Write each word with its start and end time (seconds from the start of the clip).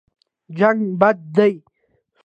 جنګ 0.57 0.79
بد 0.99 1.17
دی. 1.35 1.53